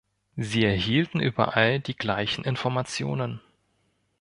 [0.35, 3.39] Sie erhielten überall die gleichen Informationen.